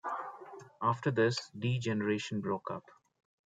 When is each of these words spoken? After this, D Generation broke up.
After 0.81 1.11
this, 1.11 1.51
D 1.51 1.77
Generation 1.77 2.41
broke 2.41 2.71
up. 2.71 2.89